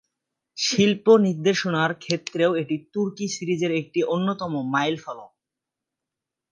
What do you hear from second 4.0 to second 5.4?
অন্যতম মাইলফলক।